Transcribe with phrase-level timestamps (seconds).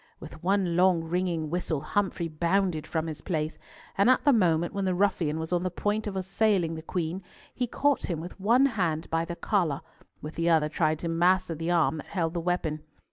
[0.19, 3.59] With one long ringing whistle, Humfrey bounded from his place,
[3.95, 7.21] and at the moment when the ruffian was on the point of assailing the Queen,
[7.53, 9.81] he caught him with one hand by the collar,
[10.19, 12.81] with the other tried to master the arm that held the weapon.